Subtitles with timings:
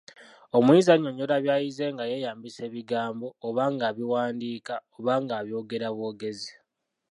[0.57, 6.53] Omuyizi annyonnyola by'ayize nga yeyambisa ebigambo oba ng'abiwandiika oba ng'abyogera bwogezi.